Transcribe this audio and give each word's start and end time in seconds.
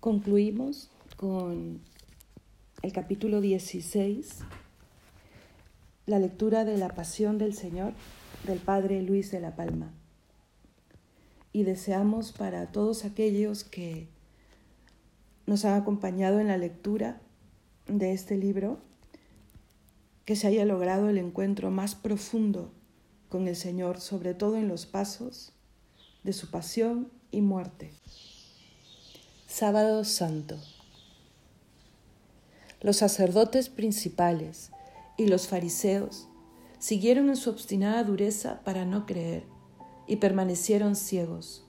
Concluimos 0.00 0.88
con 1.18 1.82
el 2.80 2.92
capítulo 2.94 3.42
16, 3.42 4.38
la 6.06 6.18
lectura 6.18 6.64
de 6.64 6.78
la 6.78 6.88
Pasión 6.94 7.36
del 7.36 7.52
Señor 7.52 7.92
del 8.46 8.60
Padre 8.60 9.02
Luis 9.02 9.30
de 9.30 9.40
la 9.40 9.56
Palma. 9.56 9.92
Y 11.52 11.64
deseamos 11.64 12.32
para 12.32 12.72
todos 12.72 13.04
aquellos 13.04 13.62
que 13.62 14.08
nos 15.44 15.66
han 15.66 15.78
acompañado 15.78 16.40
en 16.40 16.48
la 16.48 16.56
lectura 16.56 17.20
de 17.86 18.12
este 18.12 18.38
libro, 18.38 18.78
que 20.24 20.34
se 20.34 20.46
haya 20.46 20.64
logrado 20.64 21.10
el 21.10 21.18
encuentro 21.18 21.70
más 21.70 21.94
profundo 21.94 22.72
con 23.28 23.48
el 23.48 23.56
Señor, 23.56 24.00
sobre 24.00 24.32
todo 24.32 24.56
en 24.56 24.66
los 24.66 24.86
pasos 24.86 25.52
de 26.22 26.32
su 26.32 26.50
pasión 26.50 27.12
y 27.30 27.42
muerte. 27.42 27.92
Sábado 29.52 30.04
Santo. 30.04 30.54
Los 32.80 32.98
sacerdotes 32.98 33.68
principales 33.68 34.70
y 35.18 35.26
los 35.26 35.48
fariseos 35.48 36.28
siguieron 36.78 37.28
en 37.28 37.36
su 37.36 37.50
obstinada 37.50 38.04
dureza 38.04 38.60
para 38.64 38.84
no 38.84 39.06
creer 39.06 39.42
y 40.06 40.16
permanecieron 40.16 40.94
ciegos. 40.94 41.64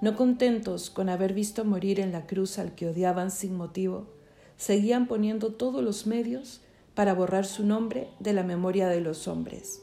No 0.00 0.16
contentos 0.16 0.90
con 0.90 1.08
haber 1.08 1.32
visto 1.32 1.64
morir 1.64 2.00
en 2.00 2.10
la 2.10 2.26
cruz 2.26 2.58
al 2.58 2.74
que 2.74 2.88
odiaban 2.88 3.30
sin 3.30 3.56
motivo, 3.56 4.08
seguían 4.56 5.06
poniendo 5.06 5.52
todos 5.52 5.84
los 5.84 6.08
medios 6.08 6.62
para 6.96 7.14
borrar 7.14 7.46
su 7.46 7.64
nombre 7.64 8.08
de 8.18 8.32
la 8.32 8.42
memoria 8.42 8.88
de 8.88 9.02
los 9.02 9.28
hombres. 9.28 9.82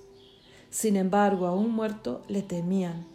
Sin 0.70 0.98
embargo, 0.98 1.48
aún 1.48 1.72
muerto, 1.72 2.24
le 2.28 2.42
temían 2.42 3.06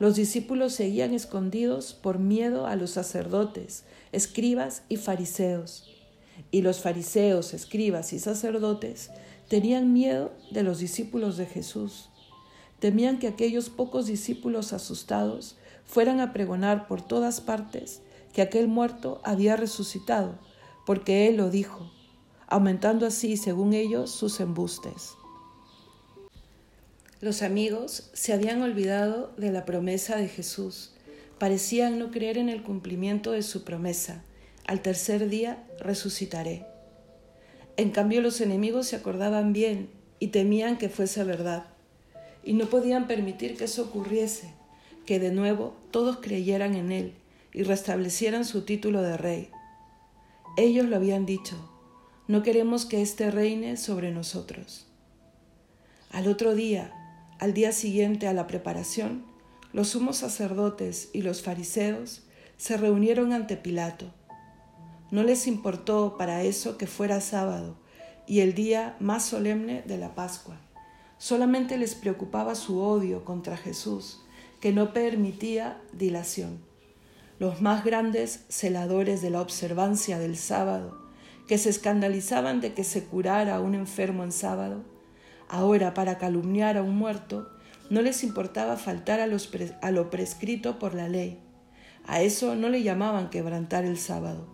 los 0.00 0.16
discípulos 0.16 0.72
seguían 0.72 1.12
escondidos 1.12 1.92
por 1.92 2.18
miedo 2.18 2.66
a 2.66 2.74
los 2.74 2.90
sacerdotes, 2.92 3.84
escribas 4.12 4.82
y 4.88 4.96
fariseos. 4.96 5.90
Y 6.50 6.62
los 6.62 6.80
fariseos, 6.80 7.52
escribas 7.52 8.14
y 8.14 8.18
sacerdotes 8.18 9.10
tenían 9.48 9.92
miedo 9.92 10.32
de 10.50 10.62
los 10.62 10.78
discípulos 10.78 11.36
de 11.36 11.44
Jesús. 11.44 12.08
Temían 12.78 13.18
que 13.18 13.28
aquellos 13.28 13.68
pocos 13.68 14.06
discípulos 14.06 14.72
asustados 14.72 15.56
fueran 15.84 16.20
a 16.20 16.32
pregonar 16.32 16.88
por 16.88 17.02
todas 17.02 17.42
partes 17.42 18.00
que 18.32 18.40
aquel 18.40 18.68
muerto 18.68 19.20
había 19.22 19.54
resucitado, 19.56 20.38
porque 20.86 21.28
Él 21.28 21.36
lo 21.36 21.50
dijo, 21.50 21.90
aumentando 22.46 23.06
así, 23.06 23.36
según 23.36 23.74
ellos, 23.74 24.10
sus 24.10 24.40
embustes. 24.40 25.19
Los 27.20 27.42
amigos 27.42 28.08
se 28.14 28.32
habían 28.32 28.62
olvidado 28.62 29.34
de 29.36 29.52
la 29.52 29.66
promesa 29.66 30.16
de 30.16 30.26
Jesús, 30.26 30.92
parecían 31.38 31.98
no 31.98 32.10
creer 32.10 32.38
en 32.38 32.48
el 32.48 32.62
cumplimiento 32.62 33.32
de 33.32 33.42
su 33.42 33.62
promesa. 33.62 34.24
Al 34.66 34.80
tercer 34.80 35.28
día 35.28 35.62
resucitaré. 35.80 36.64
En 37.76 37.90
cambio 37.90 38.22
los 38.22 38.40
enemigos 38.40 38.86
se 38.86 38.96
acordaban 38.96 39.52
bien 39.52 39.90
y 40.18 40.28
temían 40.28 40.78
que 40.78 40.88
fuese 40.88 41.22
verdad, 41.24 41.66
y 42.42 42.54
no 42.54 42.70
podían 42.70 43.06
permitir 43.06 43.58
que 43.58 43.64
eso 43.64 43.82
ocurriese, 43.82 44.54
que 45.04 45.18
de 45.18 45.30
nuevo 45.30 45.76
todos 45.90 46.20
creyeran 46.22 46.74
en 46.74 46.90
él 46.90 47.12
y 47.52 47.64
restablecieran 47.64 48.46
su 48.46 48.62
título 48.62 49.02
de 49.02 49.18
rey. 49.18 49.50
Ellos 50.56 50.86
lo 50.86 50.96
habían 50.96 51.26
dicho, 51.26 51.70
no 52.28 52.42
queremos 52.42 52.86
que 52.86 53.02
éste 53.02 53.30
reine 53.30 53.76
sobre 53.76 54.10
nosotros. 54.10 54.86
Al 56.10 56.26
otro 56.26 56.54
día, 56.54 56.94
al 57.40 57.54
día 57.54 57.72
siguiente 57.72 58.28
a 58.28 58.34
la 58.34 58.46
preparación, 58.46 59.24
los 59.72 59.88
sumos 59.88 60.18
sacerdotes 60.18 61.08
y 61.14 61.22
los 61.22 61.42
fariseos 61.42 62.22
se 62.58 62.76
reunieron 62.76 63.32
ante 63.32 63.56
Pilato. 63.56 64.12
No 65.10 65.22
les 65.22 65.46
importó 65.46 66.16
para 66.18 66.42
eso 66.42 66.76
que 66.76 66.86
fuera 66.86 67.22
sábado 67.22 67.76
y 68.26 68.40
el 68.40 68.54
día 68.54 68.94
más 69.00 69.24
solemne 69.24 69.82
de 69.86 69.96
la 69.96 70.14
Pascua. 70.14 70.60
Solamente 71.16 71.78
les 71.78 71.94
preocupaba 71.94 72.54
su 72.54 72.78
odio 72.78 73.24
contra 73.24 73.56
Jesús, 73.56 74.20
que 74.60 74.72
no 74.72 74.92
permitía 74.92 75.80
dilación. 75.94 76.58
Los 77.38 77.62
más 77.62 77.84
grandes 77.86 78.44
celadores 78.50 79.22
de 79.22 79.30
la 79.30 79.40
observancia 79.40 80.18
del 80.18 80.36
sábado, 80.36 81.10
que 81.48 81.56
se 81.56 81.70
escandalizaban 81.70 82.60
de 82.60 82.74
que 82.74 82.84
se 82.84 83.04
curara 83.04 83.56
a 83.56 83.60
un 83.60 83.74
enfermo 83.74 84.24
en 84.24 84.32
sábado, 84.32 84.84
Ahora, 85.52 85.94
para 85.94 86.16
calumniar 86.16 86.76
a 86.76 86.82
un 86.84 86.96
muerto, 86.96 87.50
no 87.90 88.02
les 88.02 88.22
importaba 88.22 88.76
faltar 88.76 89.18
a, 89.18 89.24
a, 89.24 89.90
lo 89.90 90.08
prescrito 90.08 90.78
por 90.78 90.94
la 90.94 91.08
ley. 91.08 91.40
A 92.06 92.22
eso 92.22 92.54
no 92.54 92.68
le 92.68 92.84
llamaban 92.84 93.30
quebrantar 93.30 93.84
el 93.84 93.98
sábado. 93.98 94.46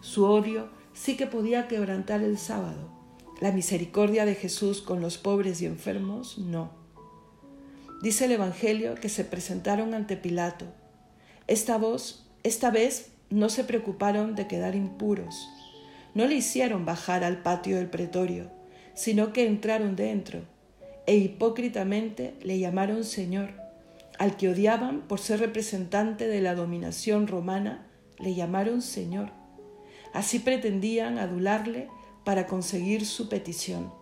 Su 0.00 0.24
odio 0.24 0.70
sí 0.94 1.18
que 1.18 1.26
podía 1.26 1.68
quebrantar 1.68 2.22
el 2.22 2.38
sábado. 2.38 2.90
La 3.42 3.52
misericordia 3.52 4.24
de 4.24 4.34
Jesús 4.34 4.80
con 4.80 5.02
los 5.02 5.18
pobres 5.18 5.60
y 5.60 5.66
enfermos, 5.66 6.38
no. 6.38 6.70
Dice 8.00 8.24
el 8.24 8.32
Evangelio 8.32 8.94
que 8.94 9.10
se 9.10 9.26
presentaron 9.26 9.92
ante 9.92 10.16
Pilato. 10.16 10.64
Esta 11.46 11.76
voz, 11.76 12.26
esta 12.42 12.70
vez 12.70 13.12
no 13.28 13.50
se 13.50 13.64
preocuparon 13.64 14.34
de 14.34 14.46
quedar 14.46 14.76
impuros. 14.76 15.46
No 16.14 16.24
le 16.24 16.36
hicieron 16.36 16.86
bajar 16.86 17.22
al 17.22 17.42
patio 17.42 17.76
del 17.76 17.90
pretorio 17.90 18.61
sino 18.94 19.32
que 19.32 19.46
entraron 19.46 19.96
dentro 19.96 20.42
e 21.06 21.16
hipócritamente 21.16 22.34
le 22.42 22.58
llamaron 22.58 23.04
Señor. 23.04 23.50
Al 24.18 24.36
que 24.36 24.48
odiaban 24.48 25.02
por 25.02 25.18
ser 25.18 25.40
representante 25.40 26.28
de 26.28 26.40
la 26.40 26.54
dominación 26.54 27.26
romana, 27.26 27.86
le 28.18 28.34
llamaron 28.34 28.82
Señor. 28.82 29.30
Así 30.12 30.38
pretendían 30.38 31.18
adularle 31.18 31.88
para 32.24 32.46
conseguir 32.46 33.06
su 33.06 33.28
petición. 33.28 33.92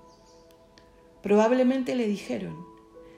Probablemente 1.22 1.94
le 1.94 2.06
dijeron, 2.06 2.56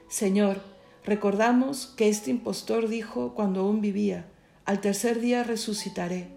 Señor, 0.07 0.61
recordamos 1.03 1.87
que 1.87 2.07
este 2.07 2.29
impostor 2.29 2.87
dijo 2.87 3.33
cuando 3.33 3.61
aún 3.61 3.81
vivía, 3.81 4.27
al 4.65 4.79
tercer 4.79 5.19
día 5.19 5.43
resucitaré. 5.43 6.27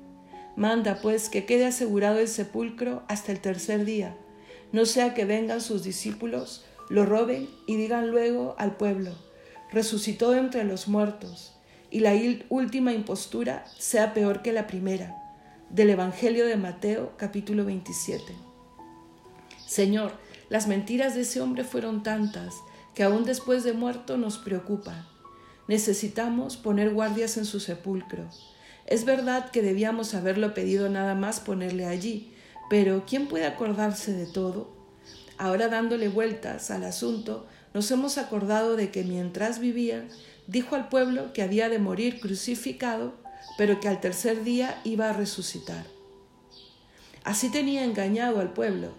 Manda 0.56 1.00
pues 1.02 1.28
que 1.28 1.44
quede 1.44 1.66
asegurado 1.66 2.19
el 2.19 2.28
sepulcro 2.28 3.02
hasta 3.08 3.30
el 3.30 3.41
tercer 3.41 3.84
día 3.84 4.16
no 4.72 4.87
sea 4.87 5.15
que 5.15 5.25
vengan 5.25 5.60
sus 5.60 5.82
discípulos, 5.82 6.65
lo 6.88 7.04
roben 7.04 7.49
y 7.66 7.77
digan 7.77 8.10
luego 8.10 8.54
al 8.59 8.77
pueblo, 8.77 9.12
resucitó 9.71 10.34
entre 10.34 10.65
los 10.65 10.88
muertos, 10.88 11.54
y 11.91 12.00
la 12.00 12.15
última 12.49 12.93
impostura 12.93 13.65
sea 13.78 14.12
peor 14.12 14.43
que 14.43 14.53
la 14.53 14.66
primera. 14.66 15.22
Del 15.71 15.91
Evangelio 15.91 16.47
de 16.47 16.56
Mateo 16.56 17.15
capítulo 17.16 17.65
27. 17.65 18.22
Señor, 19.66 20.12
las 20.49 20.69
mentiras 20.69 21.15
de 21.15 21.22
ese 21.22 21.41
hombre 21.41 21.65
fueron 21.65 22.05
tantas 22.05 22.55
que 22.94 23.03
aún 23.03 23.25
después 23.25 23.65
de 23.65 23.72
muerto 23.72 24.16
nos 24.16 24.38
preocupan. 24.38 25.06
Necesitamos 25.66 26.56
poner 26.56 26.94
guardias 26.94 27.37
en 27.37 27.44
su 27.44 27.59
sepulcro. 27.59 28.28
Es 28.87 29.05
verdad 29.05 29.50
que 29.50 29.62
debíamos 29.62 30.15
haberlo 30.15 30.55
pedido 30.55 30.88
nada 30.88 31.16
más 31.16 31.41
ponerle 31.41 31.87
allí, 31.87 32.32
pero 32.69 33.04
¿quién 33.06 33.28
puede 33.28 33.47
acordarse 33.47 34.12
de 34.12 34.27
todo? 34.27 34.75
Ahora 35.38 35.69
dándole 35.69 36.09
vueltas 36.09 36.71
al 36.71 36.84
asunto, 36.84 37.47
nos 37.75 37.91
hemos 37.91 38.19
acordado 38.19 38.77
de 38.77 38.91
que 38.91 39.04
mientras 39.04 39.59
vivía, 39.59 40.09
dijo 40.47 40.76
al 40.76 40.88
pueblo 40.88 41.32
que 41.32 41.43
había 41.43 41.69
de 41.69 41.78
morir 41.78 42.21
crucificado, 42.21 43.15
pero 43.59 43.81
que 43.81 43.88
al 43.88 44.00
tercer 44.00 44.44
día 44.44 44.81
iba 44.84 45.10
a 45.10 45.12
resucitar. 45.12 45.87
Así 47.25 47.50
tenía 47.50 47.84
engañado 47.84 48.41
al 48.41 48.53
pueblo. 48.53 48.93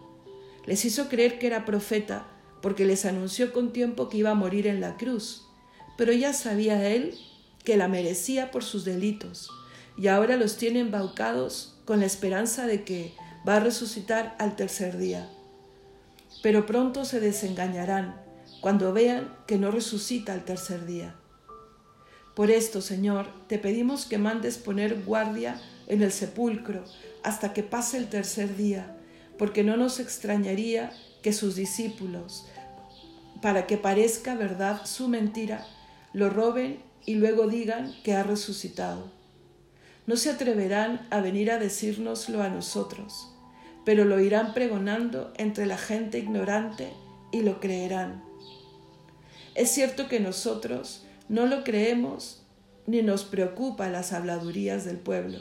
Les 0.66 0.84
hizo 0.86 1.08
creer 1.08 1.40
que 1.40 1.48
era 1.48 1.66
profeta 1.66 2.28
porque 2.62 2.86
les 2.86 3.06
anunció 3.06 3.54
con 3.54 3.72
tiempo 3.72 4.10
que 4.10 4.18
iba 4.18 4.32
a 4.32 4.36
morir 4.36 4.68
en 4.68 4.82
la 4.82 4.98
cruz, 4.98 5.48
pero 5.98 6.12
ya 6.12 6.34
sabía 6.34 6.90
él 6.90 7.18
que 7.64 7.78
la 7.78 7.88
merecía 7.88 8.52
por 8.52 8.64
sus 8.64 8.86
delitos, 8.86 9.50
y 9.98 10.08
ahora 10.08 10.38
los 10.38 10.58
tiene 10.58 10.80
embaucados 10.80 11.80
con 11.86 12.00
la 12.00 12.06
esperanza 12.06 12.68
de 12.68 12.84
que 12.84 13.14
va 13.48 13.56
a 13.56 13.60
resucitar 13.62 14.36
al 14.40 14.56
tercer 14.56 14.98
día. 14.98 15.30
Pero 16.44 16.66
pronto 16.66 17.06
se 17.06 17.20
desengañarán 17.20 18.20
cuando 18.62 18.92
vean 18.92 19.34
que 19.48 19.58
no 19.58 19.72
resucita 19.72 20.34
al 20.34 20.44
tercer 20.44 20.86
día. 20.86 21.16
Por 22.36 22.52
esto, 22.52 22.82
Señor, 22.82 23.28
te 23.48 23.58
pedimos 23.58 24.06
que 24.06 24.18
mandes 24.18 24.58
poner 24.58 25.04
guardia 25.04 25.62
en 25.88 26.04
el 26.04 26.12
sepulcro 26.12 26.84
hasta 27.24 27.54
que 27.54 27.64
pase 27.64 27.98
el 27.98 28.10
tercer 28.10 28.56
día, 28.58 28.98
porque 29.38 29.64
no 29.64 29.78
nos 29.78 30.00
extrañaría 30.00 30.92
que 31.24 31.34
sus 31.34 31.56
discípulos, 31.56 32.46
para 33.42 33.66
que 33.66 33.78
parezca 33.78 34.36
verdad 34.36 34.86
su 34.86 35.08
mentira, 35.08 35.66
lo 36.14 36.30
roben 36.30 36.80
y 37.06 37.16
luego 37.16 37.48
digan 37.48 37.96
que 38.04 38.14
ha 38.14 38.24
resucitado. 38.24 39.12
No 40.06 40.16
se 40.16 40.30
atreverán 40.30 41.08
a 41.10 41.22
venir 41.22 41.52
a 41.52 41.60
decírnoslo 41.60 42.44
a 42.44 42.50
nosotros 42.50 43.34
pero 43.88 44.04
lo 44.04 44.20
irán 44.20 44.54
pregonando 44.54 45.32
entre 45.38 45.66
la 45.66 45.78
gente 45.78 46.20
ignorante 46.20 46.92
y 47.32 47.40
lo 47.40 47.62
creerán. 47.62 48.22
Es 49.56 49.72
cierto 49.72 50.10
que 50.10 50.20
nosotros 50.20 51.06
no 51.30 51.46
lo 51.46 51.64
creemos 51.64 52.44
ni 52.86 53.02
nos 53.02 53.24
preocupa 53.24 53.88
las 53.88 54.12
habladurías 54.12 54.84
del 54.84 54.98
pueblo, 54.98 55.40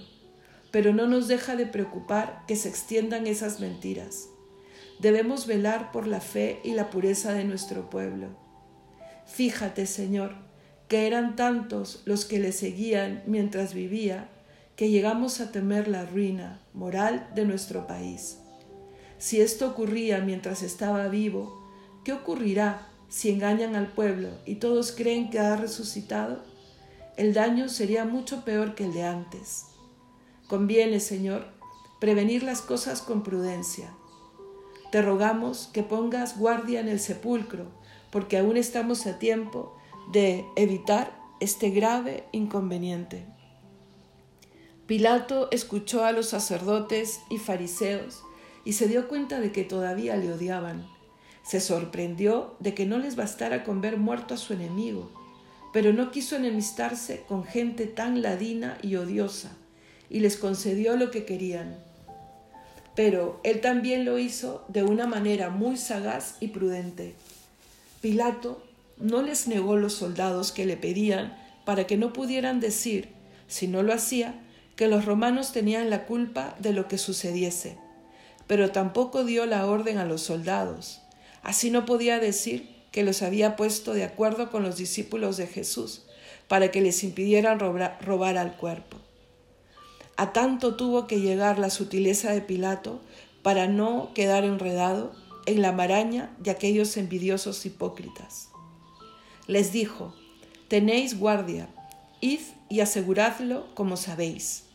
pero 0.70 0.92
no 0.92 1.08
nos 1.08 1.26
deja 1.26 1.56
de 1.56 1.66
preocupar 1.66 2.44
que 2.46 2.54
se 2.54 2.68
extiendan 2.68 3.26
esas 3.26 3.58
mentiras. 3.58 4.28
Debemos 5.00 5.48
velar 5.48 5.90
por 5.90 6.06
la 6.06 6.20
fe 6.20 6.60
y 6.62 6.74
la 6.74 6.88
pureza 6.88 7.32
de 7.32 7.42
nuestro 7.42 7.90
pueblo. 7.90 8.28
Fíjate, 9.26 9.86
Señor, 9.86 10.36
que 10.86 11.08
eran 11.08 11.34
tantos 11.34 12.02
los 12.04 12.24
que 12.24 12.38
le 12.38 12.52
seguían 12.52 13.24
mientras 13.26 13.74
vivía, 13.74 14.28
que 14.76 14.90
llegamos 14.90 15.40
a 15.40 15.50
temer 15.50 15.88
la 15.88 16.04
ruina 16.04 16.60
moral 16.74 17.30
de 17.34 17.46
nuestro 17.46 17.86
país. 17.86 18.38
Si 19.18 19.40
esto 19.40 19.70
ocurría 19.70 20.20
mientras 20.20 20.62
estaba 20.62 21.08
vivo, 21.08 21.66
¿qué 22.04 22.12
ocurrirá 22.12 22.86
si 23.08 23.30
engañan 23.30 23.74
al 23.74 23.88
pueblo 23.88 24.28
y 24.44 24.56
todos 24.56 24.92
creen 24.92 25.30
que 25.30 25.38
ha 25.38 25.56
resucitado? 25.56 26.44
El 27.16 27.32
daño 27.32 27.70
sería 27.70 28.04
mucho 28.04 28.44
peor 28.44 28.74
que 28.74 28.84
el 28.84 28.92
de 28.92 29.04
antes. 29.04 29.64
Conviene, 30.46 31.00
Señor, 31.00 31.46
prevenir 31.98 32.42
las 32.42 32.60
cosas 32.60 33.00
con 33.00 33.22
prudencia. 33.22 33.88
Te 34.92 35.00
rogamos 35.00 35.70
que 35.72 35.82
pongas 35.82 36.38
guardia 36.38 36.80
en 36.80 36.88
el 36.88 37.00
sepulcro, 37.00 37.64
porque 38.12 38.36
aún 38.36 38.58
estamos 38.58 39.06
a 39.06 39.18
tiempo 39.18 39.74
de 40.12 40.44
evitar 40.56 41.18
este 41.40 41.70
grave 41.70 42.24
inconveniente. 42.32 43.26
Pilato 44.86 45.48
escuchó 45.50 46.04
a 46.04 46.12
los 46.12 46.28
sacerdotes 46.28 47.20
y 47.28 47.38
fariseos 47.38 48.22
y 48.64 48.74
se 48.74 48.86
dio 48.86 49.08
cuenta 49.08 49.40
de 49.40 49.50
que 49.50 49.64
todavía 49.64 50.16
le 50.16 50.32
odiaban. 50.32 50.86
Se 51.42 51.60
sorprendió 51.60 52.54
de 52.60 52.72
que 52.72 52.86
no 52.86 52.98
les 52.98 53.16
bastara 53.16 53.64
con 53.64 53.80
ver 53.80 53.96
muerto 53.96 54.34
a 54.34 54.36
su 54.36 54.52
enemigo, 54.52 55.10
pero 55.72 55.92
no 55.92 56.12
quiso 56.12 56.36
enemistarse 56.36 57.24
con 57.26 57.44
gente 57.44 57.86
tan 57.86 58.22
ladina 58.22 58.78
y 58.80 58.94
odiosa, 58.94 59.50
y 60.08 60.20
les 60.20 60.36
concedió 60.36 60.96
lo 60.96 61.10
que 61.10 61.24
querían. 61.24 61.76
Pero 62.94 63.40
él 63.42 63.60
también 63.60 64.04
lo 64.04 64.18
hizo 64.18 64.64
de 64.68 64.84
una 64.84 65.08
manera 65.08 65.50
muy 65.50 65.76
sagaz 65.76 66.36
y 66.38 66.48
prudente. 66.48 67.14
Pilato 68.00 68.62
no 68.98 69.20
les 69.22 69.48
negó 69.48 69.76
los 69.76 69.94
soldados 69.94 70.52
que 70.52 70.64
le 70.64 70.76
pedían 70.76 71.36
para 71.64 71.88
que 71.88 71.96
no 71.96 72.12
pudieran 72.12 72.60
decir, 72.60 73.08
si 73.48 73.66
no 73.66 73.82
lo 73.82 73.92
hacía, 73.92 74.42
que 74.76 74.88
los 74.88 75.06
romanos 75.06 75.52
tenían 75.52 75.88
la 75.88 76.04
culpa 76.04 76.54
de 76.58 76.72
lo 76.72 76.86
que 76.86 76.98
sucediese, 76.98 77.78
pero 78.46 78.70
tampoco 78.70 79.24
dio 79.24 79.46
la 79.46 79.66
orden 79.66 79.96
a 79.96 80.04
los 80.04 80.20
soldados. 80.20 81.00
Así 81.42 81.70
no 81.70 81.86
podía 81.86 82.18
decir 82.20 82.76
que 82.92 83.02
los 83.02 83.22
había 83.22 83.56
puesto 83.56 83.94
de 83.94 84.04
acuerdo 84.04 84.50
con 84.50 84.62
los 84.62 84.76
discípulos 84.76 85.38
de 85.38 85.46
Jesús 85.46 86.04
para 86.46 86.70
que 86.70 86.82
les 86.82 87.02
impidieran 87.02 87.58
robar 87.58 88.38
al 88.38 88.56
cuerpo. 88.56 88.98
A 90.16 90.32
tanto 90.32 90.76
tuvo 90.76 91.06
que 91.06 91.20
llegar 91.20 91.58
la 91.58 91.70
sutileza 91.70 92.32
de 92.32 92.40
Pilato 92.40 93.00
para 93.42 93.66
no 93.66 94.12
quedar 94.14 94.44
enredado 94.44 95.12
en 95.46 95.62
la 95.62 95.72
maraña 95.72 96.34
de 96.38 96.50
aquellos 96.50 96.96
envidiosos 96.96 97.64
hipócritas. 97.66 98.48
Les 99.46 99.72
dijo, 99.72 100.14
Tenéis 100.68 101.18
guardia, 101.18 101.68
id 102.20 102.40
y 102.68 102.80
aseguradlo 102.80 103.72
como 103.74 103.96
sabéis 103.96 104.65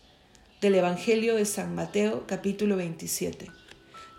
del 0.61 0.75
Evangelio 0.75 1.35
de 1.35 1.45
San 1.45 1.73
Mateo 1.73 2.25
capítulo 2.27 2.77
27. 2.77 3.47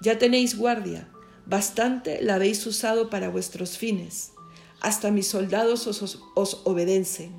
Ya 0.00 0.18
tenéis 0.18 0.58
guardia, 0.58 1.06
bastante 1.46 2.20
la 2.20 2.34
habéis 2.34 2.66
usado 2.66 3.10
para 3.10 3.28
vuestros 3.28 3.78
fines, 3.78 4.32
hasta 4.80 5.12
mis 5.12 5.28
soldados 5.28 5.86
os, 5.86 6.18
os 6.34 6.62
obedecen. 6.64 7.30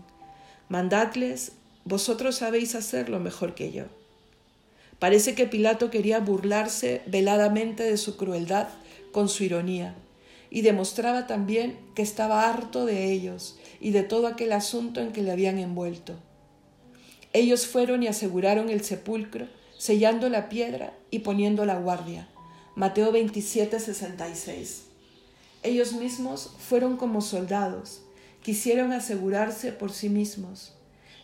Mandadles, 0.70 1.52
vosotros 1.84 2.38
sabéis 2.38 2.76
hacerlo 2.76 3.20
mejor 3.20 3.56
que 3.56 3.74
yo. 3.74 3.84
Parece 5.00 5.36
que 5.36 5.48
Pilato 5.48 5.92
quería 5.92 6.22
burlarse 6.22 7.02
veladamente 7.06 7.84
de 7.84 7.98
su 7.98 8.16
crueldad 8.16 8.70
con 9.12 9.28
su 9.28 9.44
ironía, 9.44 9.98
y 10.50 10.62
demostraba 10.62 11.28
también 11.28 11.78
que 11.94 12.04
estaba 12.04 12.50
harto 12.50 12.86
de 12.86 13.12
ellos 13.12 13.60
y 13.82 13.92
de 13.92 14.04
todo 14.04 14.28
aquel 14.28 14.54
asunto 14.54 15.02
en 15.02 15.12
que 15.12 15.24
le 15.24 15.32
habían 15.34 15.60
envuelto. 15.60 16.16
Ellos 17.36 17.66
fueron 17.66 18.04
y 18.04 18.08
aseguraron 18.08 18.70
el 18.70 18.84
sepulcro, 18.84 19.48
sellando 19.80 20.30
la 20.30 20.50
piedra 20.50 20.94
y 21.10 21.20
poniendo 21.20 21.66
la 21.66 21.80
guardia. 21.80 22.28
Mateo 22.76 23.12
27, 23.12 23.80
66. 23.80 24.84
Ellos 25.64 25.94
mismos 25.94 26.56
fueron 26.60 26.96
como 26.96 27.22
soldados, 27.22 28.04
quisieron 28.44 28.94
asegurarse 28.94 29.72
por 29.72 29.92
sí 29.92 30.10
mismos. 30.10 30.76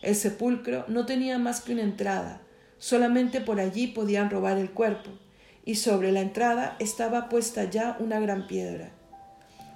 El 0.02 0.16
sepulcro 0.16 0.84
no 0.88 1.06
tenía 1.06 1.38
más 1.38 1.62
que 1.62 1.74
una 1.74 1.84
entrada, 1.84 2.42
solamente 2.80 3.40
por 3.40 3.60
allí 3.60 3.86
podían 3.86 4.32
robar 4.32 4.58
el 4.58 4.72
cuerpo, 4.72 5.12
y 5.64 5.76
sobre 5.76 6.12
la 6.12 6.22
entrada 6.22 6.76
estaba 6.80 7.30
puesta 7.30 7.66
ya 7.66 7.98
una 8.00 8.20
gran 8.20 8.48
piedra. 8.48 8.90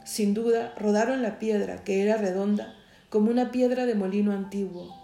Sin 0.03 0.33
duda, 0.33 0.73
rodaron 0.79 1.21
la 1.21 1.37
piedra, 1.37 1.83
que 1.83 2.01
era 2.01 2.17
redonda, 2.17 2.73
como 3.09 3.29
una 3.29 3.51
piedra 3.51 3.85
de 3.85 3.93
molino 3.93 4.31
antiguo 4.31 5.02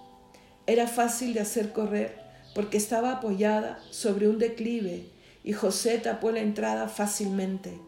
era 0.69 0.87
fácil 0.87 1.33
de 1.33 1.39
hacer 1.39 1.71
correr 1.71 2.19
porque 2.53 2.77
estaba 2.77 3.13
apoyada 3.13 3.79
sobre 3.89 4.27
un 4.27 4.37
declive 4.37 5.07
y 5.43 5.53
José 5.53 5.97
tapó 5.97 6.31
la 6.31 6.41
entrada 6.41 6.87
fácilmente, 6.87 7.79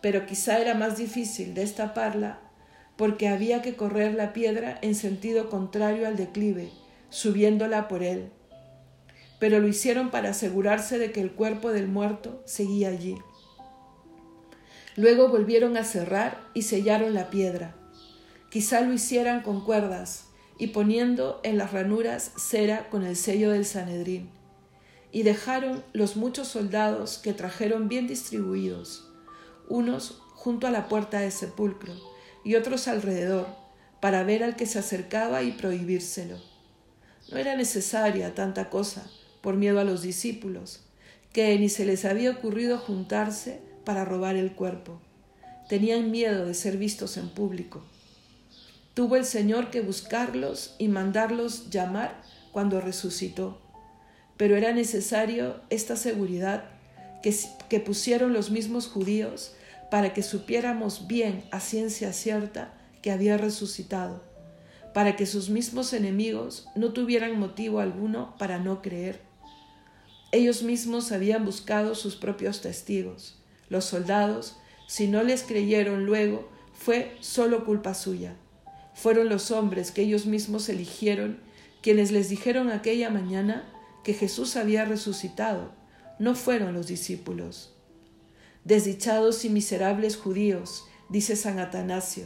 pero 0.00 0.26
quizá 0.26 0.58
era 0.58 0.74
más 0.74 0.96
difícil 0.96 1.54
destaparla 1.54 2.40
porque 2.96 3.28
había 3.28 3.62
que 3.62 3.76
correr 3.76 4.14
la 4.14 4.32
piedra 4.32 4.76
en 4.82 4.96
sentido 4.96 5.50
contrario 5.50 6.08
al 6.08 6.16
declive, 6.16 6.70
subiéndola 7.10 7.86
por 7.86 8.02
él. 8.02 8.30
Pero 9.38 9.60
lo 9.60 9.68
hicieron 9.68 10.10
para 10.10 10.30
asegurarse 10.30 10.98
de 10.98 11.12
que 11.12 11.20
el 11.20 11.30
cuerpo 11.30 11.70
del 11.70 11.86
muerto 11.86 12.42
seguía 12.44 12.88
allí. 12.88 13.16
Luego 14.96 15.28
volvieron 15.28 15.76
a 15.76 15.84
cerrar 15.84 16.40
y 16.54 16.62
sellaron 16.62 17.14
la 17.14 17.30
piedra. 17.30 17.76
Quizá 18.50 18.80
lo 18.80 18.92
hicieran 18.92 19.42
con 19.42 19.62
cuerdas, 19.62 20.25
y 20.58 20.68
poniendo 20.68 21.40
en 21.42 21.58
las 21.58 21.72
ranuras 21.72 22.32
cera 22.36 22.88
con 22.88 23.04
el 23.04 23.16
sello 23.16 23.50
del 23.50 23.66
Sanedrín. 23.66 24.30
Y 25.12 25.22
dejaron 25.22 25.82
los 25.92 26.16
muchos 26.16 26.48
soldados 26.48 27.18
que 27.18 27.32
trajeron 27.32 27.88
bien 27.88 28.06
distribuidos, 28.06 29.08
unos 29.68 30.22
junto 30.34 30.66
a 30.66 30.70
la 30.70 30.88
puerta 30.88 31.20
del 31.20 31.32
sepulcro 31.32 31.94
y 32.44 32.54
otros 32.54 32.88
alrededor, 32.88 33.46
para 34.00 34.22
ver 34.24 34.44
al 34.44 34.56
que 34.56 34.66
se 34.66 34.78
acercaba 34.78 35.42
y 35.42 35.52
prohibírselo. 35.52 36.38
No 37.30 37.38
era 37.38 37.56
necesaria 37.56 38.34
tanta 38.34 38.70
cosa 38.70 39.10
por 39.40 39.56
miedo 39.56 39.80
a 39.80 39.84
los 39.84 40.02
discípulos, 40.02 40.84
que 41.32 41.58
ni 41.58 41.68
se 41.68 41.84
les 41.84 42.04
había 42.04 42.30
ocurrido 42.30 42.78
juntarse 42.78 43.60
para 43.84 44.04
robar 44.04 44.36
el 44.36 44.52
cuerpo. 44.52 45.00
Tenían 45.68 46.10
miedo 46.10 46.46
de 46.46 46.54
ser 46.54 46.76
vistos 46.76 47.16
en 47.16 47.28
público 47.28 47.82
Tuvo 48.96 49.16
el 49.16 49.26
Señor 49.26 49.68
que 49.68 49.82
buscarlos 49.82 50.74
y 50.78 50.88
mandarlos 50.88 51.68
llamar 51.68 52.18
cuando 52.50 52.80
resucitó. 52.80 53.60
Pero 54.38 54.56
era 54.56 54.72
necesario 54.72 55.60
esta 55.68 55.96
seguridad 55.96 56.64
que, 57.22 57.36
que 57.68 57.78
pusieron 57.78 58.32
los 58.32 58.50
mismos 58.50 58.88
judíos 58.88 59.52
para 59.90 60.14
que 60.14 60.22
supiéramos 60.22 61.06
bien 61.08 61.44
a 61.50 61.60
ciencia 61.60 62.14
cierta 62.14 62.72
que 63.02 63.10
había 63.10 63.36
resucitado, 63.36 64.24
para 64.94 65.14
que 65.14 65.26
sus 65.26 65.50
mismos 65.50 65.92
enemigos 65.92 66.66
no 66.74 66.94
tuvieran 66.94 67.38
motivo 67.38 67.80
alguno 67.80 68.34
para 68.38 68.58
no 68.58 68.80
creer. 68.80 69.20
Ellos 70.32 70.62
mismos 70.62 71.12
habían 71.12 71.44
buscado 71.44 71.96
sus 71.96 72.16
propios 72.16 72.62
testigos. 72.62 73.36
Los 73.68 73.84
soldados, 73.84 74.56
si 74.88 75.06
no 75.06 75.22
les 75.22 75.42
creyeron 75.42 76.06
luego, 76.06 76.48
fue 76.72 77.14
solo 77.20 77.66
culpa 77.66 77.92
suya. 77.92 78.36
Fueron 78.96 79.28
los 79.28 79.50
hombres 79.50 79.92
que 79.92 80.02
ellos 80.02 80.24
mismos 80.24 80.70
eligieron 80.70 81.38
quienes 81.82 82.12
les 82.12 82.30
dijeron 82.30 82.70
aquella 82.70 83.10
mañana 83.10 83.62
que 84.02 84.14
Jesús 84.14 84.56
había 84.56 84.86
resucitado, 84.86 85.70
no 86.18 86.34
fueron 86.34 86.72
los 86.72 86.86
discípulos. 86.86 87.74
Desdichados 88.64 89.44
y 89.44 89.50
miserables 89.50 90.16
judíos, 90.16 90.86
dice 91.10 91.36
San 91.36 91.58
Atanasio, 91.58 92.24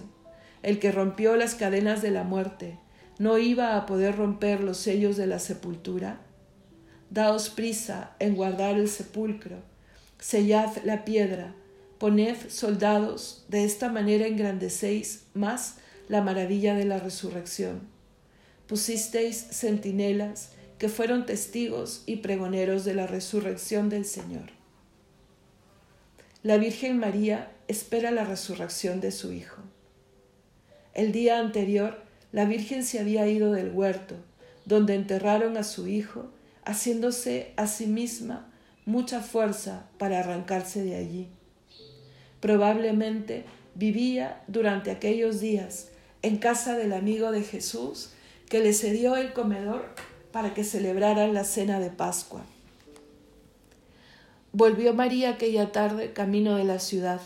el 0.62 0.78
que 0.78 0.92
rompió 0.92 1.36
las 1.36 1.56
cadenas 1.56 2.02
de 2.02 2.12
la 2.12 2.22
muerte, 2.22 2.78
¿no 3.18 3.36
iba 3.36 3.76
a 3.76 3.84
poder 3.84 4.16
romper 4.16 4.60
los 4.60 4.78
sellos 4.78 5.16
de 5.16 5.26
la 5.26 5.40
sepultura? 5.40 6.20
Daos 7.10 7.50
prisa 7.50 8.14
en 8.20 8.36
guardar 8.36 8.76
el 8.78 8.88
sepulcro, 8.88 9.56
sellad 10.20 10.70
la 10.84 11.04
piedra, 11.04 11.52
poned 11.98 12.36
soldados, 12.48 13.44
de 13.48 13.64
esta 13.64 13.90
manera 13.90 14.28
engrandecéis 14.28 15.24
más 15.34 15.79
la 16.10 16.22
maravilla 16.22 16.74
de 16.74 16.84
la 16.84 16.98
resurrección. 16.98 17.82
Pusisteis 18.66 19.46
centinelas 19.52 20.50
que 20.76 20.88
fueron 20.88 21.24
testigos 21.24 22.02
y 22.04 22.16
pregoneros 22.16 22.84
de 22.84 22.94
la 22.94 23.06
resurrección 23.06 23.88
del 23.88 24.04
Señor. 24.04 24.50
La 26.42 26.56
Virgen 26.56 26.98
María 26.98 27.52
espera 27.68 28.10
la 28.10 28.24
resurrección 28.24 29.00
de 29.00 29.12
su 29.12 29.32
Hijo. 29.32 29.62
El 30.94 31.12
día 31.12 31.38
anterior, 31.38 32.02
la 32.32 32.44
Virgen 32.44 32.82
se 32.82 32.98
había 32.98 33.28
ido 33.28 33.52
del 33.52 33.70
huerto, 33.70 34.16
donde 34.64 34.96
enterraron 34.96 35.56
a 35.56 35.62
su 35.62 35.86
Hijo, 35.86 36.32
haciéndose 36.64 37.52
a 37.56 37.68
sí 37.68 37.86
misma 37.86 38.52
mucha 38.84 39.20
fuerza 39.20 39.86
para 39.96 40.18
arrancarse 40.18 40.82
de 40.82 40.96
allí. 40.96 41.28
Probablemente 42.40 43.44
vivía 43.76 44.42
durante 44.48 44.90
aquellos 44.90 45.38
días 45.38 45.89
en 46.22 46.38
casa 46.38 46.76
del 46.76 46.92
amigo 46.92 47.32
de 47.32 47.42
Jesús 47.42 48.10
que 48.48 48.60
le 48.60 48.72
cedió 48.72 49.16
el 49.16 49.32
comedor 49.32 49.94
para 50.32 50.54
que 50.54 50.64
celebraran 50.64 51.34
la 51.34 51.44
cena 51.44 51.80
de 51.80 51.90
Pascua. 51.90 52.42
Volvió 54.52 54.94
María 54.94 55.30
aquella 55.30 55.70
tarde 55.72 56.12
camino 56.12 56.56
de 56.56 56.64
la 56.64 56.78
ciudad. 56.78 57.20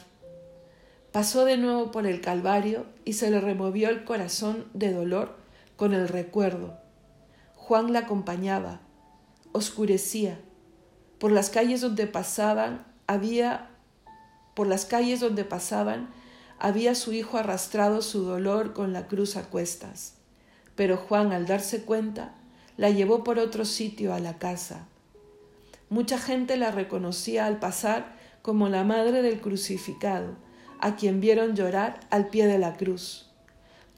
Pasó 1.12 1.44
de 1.44 1.56
nuevo 1.56 1.90
por 1.90 2.06
el 2.06 2.20
Calvario 2.20 2.86
y 3.04 3.14
se 3.14 3.30
le 3.30 3.40
removió 3.40 3.88
el 3.88 4.04
corazón 4.04 4.66
de 4.74 4.92
dolor 4.92 5.36
con 5.76 5.94
el 5.94 6.08
recuerdo. 6.08 6.76
Juan 7.54 7.92
la 7.92 8.00
acompañaba. 8.00 8.80
Oscurecía. 9.52 10.38
Por 11.18 11.32
las 11.32 11.48
calles 11.48 11.80
donde 11.80 12.06
pasaban 12.06 12.84
había 13.06 13.70
por 14.54 14.66
las 14.66 14.86
calles 14.86 15.20
donde 15.20 15.44
pasaban 15.44 16.08
había 16.64 16.94
su 16.94 17.12
hijo 17.12 17.37
arrastrado 17.37 18.00
su 18.00 18.23
dolor 18.23 18.73
con 18.73 18.94
la 18.94 19.06
cruz 19.06 19.37
a 19.37 19.42
cuestas. 19.50 20.14
Pero 20.75 20.97
Juan, 20.97 21.30
al 21.30 21.44
darse 21.47 21.83
cuenta, 21.83 22.33
la 22.78 22.88
llevó 22.88 23.23
por 23.23 23.38
otro 23.38 23.66
sitio 23.66 24.14
a 24.14 24.18
la 24.18 24.38
casa. 24.38 24.87
Mucha 25.90 26.16
gente 26.16 26.56
la 26.56 26.71
reconocía 26.71 27.44
al 27.44 27.59
pasar 27.59 28.16
como 28.40 28.71
la 28.71 28.83
madre 28.83 29.21
del 29.21 29.42
crucificado, 29.42 30.37
a 30.80 30.97
quien 30.97 31.21
vieron 31.21 31.54
llorar 31.54 32.00
al 32.09 32.28
pie 32.28 32.47
de 32.47 32.56
la 32.56 32.78
cruz. 32.78 33.30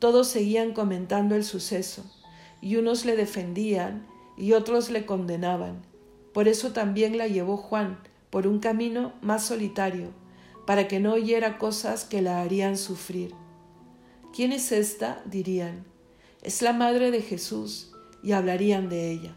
Todos 0.00 0.26
seguían 0.26 0.72
comentando 0.72 1.36
el 1.36 1.44
suceso, 1.44 2.04
y 2.60 2.74
unos 2.74 3.04
le 3.04 3.14
defendían 3.14 4.08
y 4.36 4.54
otros 4.54 4.90
le 4.90 5.06
condenaban. 5.06 5.82
Por 6.34 6.48
eso 6.48 6.72
también 6.72 7.16
la 7.16 7.28
llevó 7.28 7.58
Juan 7.58 8.00
por 8.28 8.48
un 8.48 8.58
camino 8.58 9.12
más 9.22 9.44
solitario, 9.44 10.10
para 10.66 10.88
que 10.88 11.00
no 11.00 11.14
oyera 11.14 11.58
cosas 11.58 12.04
que 12.04 12.20
la 12.20 12.42
harían 12.42 12.76
sufrir. 12.76 13.34
¿Quién 14.34 14.52
es 14.52 14.72
esta? 14.72 15.22
dirían. 15.24 15.84
Es 16.42 16.60
la 16.60 16.72
madre 16.72 17.10
de 17.10 17.22
Jesús, 17.22 17.92
y 18.22 18.32
hablarían 18.32 18.88
de 18.88 19.10
ella. 19.10 19.36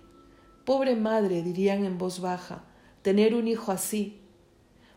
Pobre 0.66 0.96
madre, 0.96 1.44
dirían 1.44 1.86
en 1.86 1.98
voz 1.98 2.20
baja, 2.20 2.64
tener 3.02 3.36
un 3.36 3.48
hijo 3.48 3.72
así. 3.72 4.20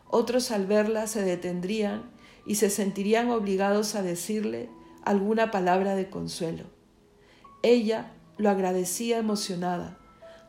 Otros 0.09 0.51
al 0.51 0.65
verla 0.65 1.07
se 1.07 1.21
detendrían 1.21 2.11
y 2.45 2.55
se 2.55 2.69
sentirían 2.69 3.29
obligados 3.29 3.95
a 3.95 4.01
decirle 4.01 4.69
alguna 5.03 5.51
palabra 5.51 5.95
de 5.95 6.09
consuelo. 6.09 6.65
Ella 7.61 8.11
lo 8.37 8.49
agradecía 8.49 9.17
emocionada, 9.17 9.97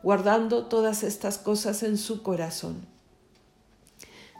guardando 0.03 0.65
todas 0.65 1.03
estas 1.03 1.37
cosas 1.37 1.83
en 1.83 1.97
su 1.97 2.23
corazón. 2.23 2.85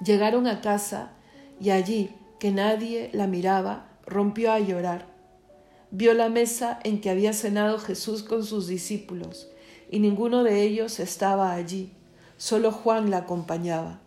Llegaron 0.03 0.45
a 0.45 0.61
casa 0.61 1.14
y 1.59 1.69
allí, 1.69 2.15
que 2.39 2.51
nadie 2.51 3.09
la 3.13 3.27
miraba, 3.27 3.89
rompió 4.05 4.51
a 4.51 4.59
llorar. 4.59 5.07
Vio 5.91 6.13
la 6.13 6.29
mesa 6.29 6.79
en 6.83 6.99
que 7.01 7.09
había 7.09 7.33
cenado 7.33 7.79
Jesús 7.79 8.23
con 8.23 8.43
sus 8.43 8.67
discípulos, 8.67 9.49
y 9.89 9.99
ninguno 9.99 10.43
de 10.43 10.63
ellos 10.63 10.99
estaba 10.99 11.53
allí, 11.53 11.93
solo 12.37 12.71
Juan 12.71 13.09
la 13.09 13.19
acompañaba. 13.19 14.01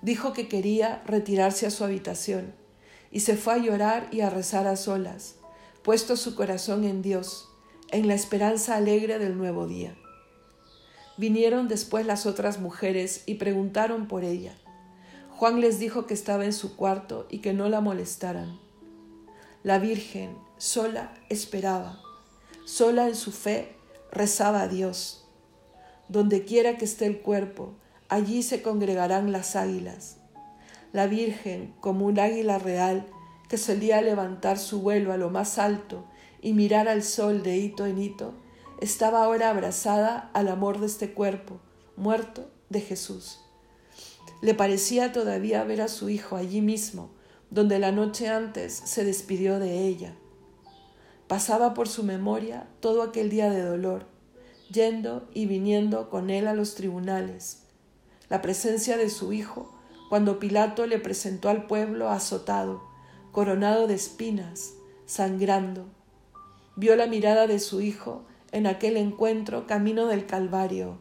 Dijo 0.00 0.32
que 0.32 0.48
quería 0.48 1.02
retirarse 1.06 1.66
a 1.66 1.70
su 1.70 1.84
habitación, 1.84 2.54
y 3.10 3.20
se 3.20 3.36
fue 3.36 3.54
a 3.54 3.58
llorar 3.58 4.08
y 4.10 4.22
a 4.22 4.30
rezar 4.30 4.66
a 4.66 4.76
solas, 4.76 5.36
puesto 5.82 6.16
su 6.16 6.34
corazón 6.34 6.84
en 6.84 7.02
Dios, 7.02 7.48
en 7.90 8.08
la 8.08 8.14
esperanza 8.14 8.76
alegre 8.76 9.18
del 9.18 9.36
nuevo 9.36 9.66
día. 9.66 9.94
Vinieron 11.18 11.68
después 11.68 12.06
las 12.06 12.24
otras 12.24 12.58
mujeres 12.58 13.22
y 13.26 13.34
preguntaron 13.34 14.08
por 14.08 14.24
ella. 14.24 14.56
Juan 15.42 15.60
les 15.60 15.80
dijo 15.80 16.06
que 16.06 16.14
estaba 16.14 16.44
en 16.44 16.52
su 16.52 16.76
cuarto 16.76 17.26
y 17.28 17.38
que 17.38 17.52
no 17.52 17.68
la 17.68 17.80
molestaran. 17.80 18.60
La 19.64 19.80
Virgen, 19.80 20.36
sola, 20.56 21.14
esperaba. 21.30 22.00
Sola 22.64 23.08
en 23.08 23.16
su 23.16 23.32
fe, 23.32 23.74
rezaba 24.12 24.62
a 24.62 24.68
Dios. 24.68 25.26
Donde 26.06 26.44
quiera 26.44 26.78
que 26.78 26.84
esté 26.84 27.06
el 27.06 27.22
cuerpo, 27.22 27.74
allí 28.08 28.44
se 28.44 28.62
congregarán 28.62 29.32
las 29.32 29.56
águilas. 29.56 30.18
La 30.92 31.08
Virgen, 31.08 31.74
como 31.80 32.06
un 32.06 32.20
águila 32.20 32.60
real, 32.60 33.08
que 33.48 33.58
solía 33.58 34.00
levantar 34.00 34.60
su 34.60 34.80
vuelo 34.80 35.12
a 35.12 35.16
lo 35.16 35.28
más 35.28 35.58
alto 35.58 36.04
y 36.40 36.52
mirar 36.52 36.86
al 36.86 37.02
sol 37.02 37.42
de 37.42 37.56
hito 37.56 37.84
en 37.84 37.98
hito, 37.98 38.32
estaba 38.80 39.24
ahora 39.24 39.50
abrazada 39.50 40.30
al 40.34 40.46
amor 40.46 40.78
de 40.78 40.86
este 40.86 41.12
cuerpo, 41.12 41.58
muerto 41.96 42.48
de 42.68 42.80
Jesús. 42.80 43.40
Le 44.42 44.54
parecía 44.54 45.12
todavía 45.12 45.62
ver 45.62 45.80
a 45.80 45.86
su 45.86 46.10
hijo 46.10 46.34
allí 46.34 46.60
mismo, 46.60 47.10
donde 47.50 47.78
la 47.78 47.92
noche 47.92 48.28
antes 48.28 48.72
se 48.74 49.04
despidió 49.04 49.60
de 49.60 49.86
ella. 49.86 50.16
Pasaba 51.28 51.74
por 51.74 51.86
su 51.88 52.02
memoria 52.02 52.66
todo 52.80 53.02
aquel 53.02 53.30
día 53.30 53.50
de 53.50 53.62
dolor, 53.62 54.06
yendo 54.68 55.28
y 55.32 55.46
viniendo 55.46 56.10
con 56.10 56.28
él 56.28 56.48
a 56.48 56.54
los 56.54 56.74
tribunales, 56.74 57.62
la 58.28 58.42
presencia 58.42 58.96
de 58.96 59.10
su 59.10 59.32
hijo 59.32 59.72
cuando 60.08 60.40
Pilato 60.40 60.88
le 60.88 60.98
presentó 60.98 61.48
al 61.48 61.68
pueblo 61.68 62.10
azotado, 62.10 62.82
coronado 63.30 63.86
de 63.86 63.94
espinas, 63.94 64.72
sangrando. 65.06 65.86
Vio 66.74 66.96
la 66.96 67.06
mirada 67.06 67.46
de 67.46 67.60
su 67.60 67.80
hijo 67.80 68.24
en 68.50 68.66
aquel 68.66 68.96
encuentro 68.96 69.68
camino 69.68 70.08
del 70.08 70.26
Calvario 70.26 70.98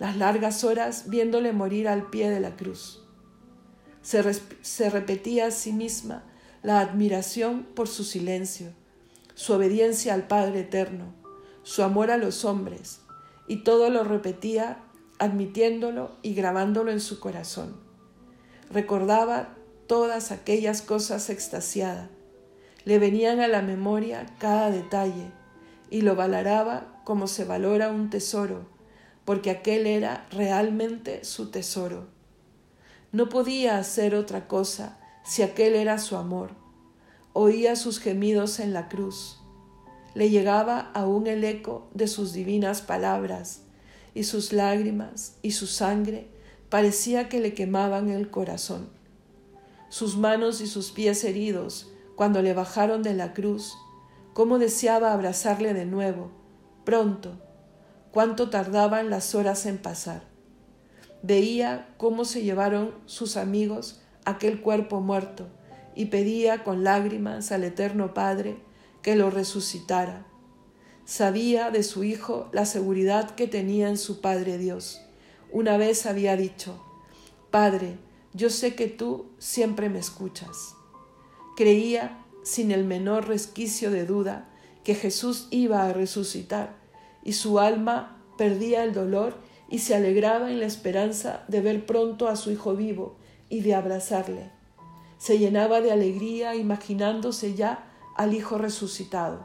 las 0.00 0.16
largas 0.16 0.64
horas 0.64 1.10
viéndole 1.10 1.52
morir 1.52 1.86
al 1.86 2.08
pie 2.08 2.30
de 2.30 2.40
la 2.40 2.56
cruz. 2.56 3.04
Se, 4.00 4.88
repetía 4.88 5.46
a 5.46 5.50
sí 5.50 5.72
misma 5.72 6.24
la 6.62 6.80
admiración 6.80 7.66
por 7.74 7.86
su 7.86 8.02
silencio, 8.02 8.72
su 9.34 9.52
obediencia 9.52 10.14
al 10.14 10.26
Padre 10.26 10.60
Eterno, 10.60 11.14
su 11.62 11.82
amor 11.82 12.10
a 12.10 12.16
los 12.16 12.46
hombres, 12.46 13.00
y 13.46 13.62
todo 13.62 13.90
lo 13.90 14.02
repetía 14.02 14.78
admitiéndolo 15.18 16.12
y 16.22 16.32
grabándolo 16.32 16.90
en 16.90 17.00
su 17.00 17.20
corazón. 17.20 17.76
Recordaba 18.70 19.54
todas 19.86 20.32
aquellas 20.32 20.80
cosas 20.80 21.28
extasiada, 21.28 22.08
le 22.86 22.98
venían 22.98 23.40
a 23.40 23.48
la 23.48 23.60
memoria 23.60 24.24
cada 24.38 24.70
detalle, 24.70 25.30
y 25.90 26.00
lo 26.00 26.16
valoraba 26.16 27.02
como 27.04 27.26
se 27.26 27.44
valora 27.44 27.90
un 27.90 28.08
tesoro 28.08 28.79
porque 29.24 29.50
aquel 29.50 29.86
era 29.86 30.26
realmente 30.30 31.24
su 31.24 31.50
tesoro. 31.50 32.08
No 33.12 33.28
podía 33.28 33.78
hacer 33.78 34.14
otra 34.14 34.46
cosa 34.46 34.98
si 35.24 35.42
aquel 35.42 35.74
era 35.74 35.98
su 35.98 36.16
amor. 36.16 36.52
Oía 37.32 37.76
sus 37.76 38.00
gemidos 38.00 38.60
en 38.60 38.72
la 38.72 38.88
cruz. 38.88 39.40
Le 40.14 40.30
llegaba 40.30 40.90
aún 40.94 41.26
el 41.26 41.44
eco 41.44 41.88
de 41.94 42.08
sus 42.08 42.32
divinas 42.32 42.82
palabras, 42.82 43.62
y 44.14 44.24
sus 44.24 44.52
lágrimas 44.52 45.36
y 45.42 45.52
su 45.52 45.66
sangre 45.66 46.28
parecía 46.68 47.28
que 47.28 47.40
le 47.40 47.54
quemaban 47.54 48.08
el 48.10 48.30
corazón. 48.30 48.88
Sus 49.88 50.16
manos 50.16 50.60
y 50.60 50.66
sus 50.66 50.90
pies 50.92 51.24
heridos, 51.24 51.92
cuando 52.16 52.42
le 52.42 52.54
bajaron 52.54 53.02
de 53.02 53.14
la 53.14 53.32
cruz, 53.32 53.76
cómo 54.34 54.58
deseaba 54.58 55.12
abrazarle 55.12 55.74
de 55.74 55.84
nuevo, 55.84 56.30
pronto, 56.84 57.38
cuánto 58.12 58.50
tardaban 58.50 59.10
las 59.10 59.34
horas 59.34 59.66
en 59.66 59.78
pasar. 59.78 60.22
Veía 61.22 61.94
cómo 61.96 62.24
se 62.24 62.42
llevaron 62.42 62.94
sus 63.06 63.36
amigos 63.36 64.00
aquel 64.24 64.60
cuerpo 64.60 65.00
muerto 65.00 65.48
y 65.94 66.06
pedía 66.06 66.64
con 66.64 66.84
lágrimas 66.84 67.52
al 67.52 67.64
Eterno 67.64 68.14
Padre 68.14 68.56
que 69.02 69.16
lo 69.16 69.30
resucitara. 69.30 70.26
Sabía 71.04 71.70
de 71.70 71.82
su 71.82 72.04
hijo 72.04 72.48
la 72.52 72.64
seguridad 72.64 73.30
que 73.34 73.46
tenía 73.46 73.88
en 73.88 73.98
su 73.98 74.20
Padre 74.20 74.58
Dios. 74.58 75.02
Una 75.50 75.76
vez 75.76 76.06
había 76.06 76.36
dicho, 76.36 76.82
Padre, 77.50 77.98
yo 78.32 78.50
sé 78.50 78.74
que 78.74 78.86
tú 78.86 79.26
siempre 79.38 79.88
me 79.88 79.98
escuchas. 79.98 80.74
Creía, 81.56 82.24
sin 82.44 82.70
el 82.70 82.84
menor 82.84 83.26
resquicio 83.26 83.90
de 83.90 84.06
duda, 84.06 84.48
que 84.84 84.94
Jesús 84.94 85.48
iba 85.50 85.84
a 85.84 85.92
resucitar 85.92 86.79
y 87.24 87.32
su 87.34 87.58
alma 87.58 88.16
perdía 88.38 88.84
el 88.84 88.92
dolor 88.92 89.34
y 89.68 89.78
se 89.78 89.94
alegraba 89.94 90.50
en 90.50 90.60
la 90.60 90.66
esperanza 90.66 91.44
de 91.48 91.60
ver 91.60 91.86
pronto 91.86 92.28
a 92.28 92.36
su 92.36 92.50
hijo 92.50 92.74
vivo 92.74 93.16
y 93.48 93.60
de 93.60 93.74
abrazarle. 93.74 94.50
Se 95.18 95.38
llenaba 95.38 95.80
de 95.80 95.92
alegría 95.92 96.54
imaginándose 96.54 97.54
ya 97.54 97.86
al 98.16 98.34
hijo 98.34 98.58
resucitado. 98.58 99.44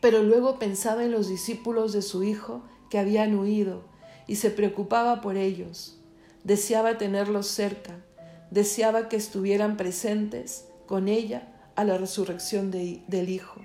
Pero 0.00 0.22
luego 0.22 0.58
pensaba 0.58 1.04
en 1.04 1.12
los 1.12 1.28
discípulos 1.28 1.92
de 1.92 2.02
su 2.02 2.24
hijo 2.24 2.62
que 2.90 2.98
habían 2.98 3.38
huido 3.38 3.84
y 4.26 4.36
se 4.36 4.50
preocupaba 4.50 5.20
por 5.20 5.36
ellos. 5.36 6.00
Deseaba 6.44 6.98
tenerlos 6.98 7.46
cerca, 7.46 8.04
deseaba 8.50 9.08
que 9.08 9.16
estuvieran 9.16 9.76
presentes 9.76 10.66
con 10.86 11.08
ella 11.08 11.48
a 11.76 11.84
la 11.84 11.98
resurrección 11.98 12.70
del 12.70 13.28
hijo. 13.28 13.60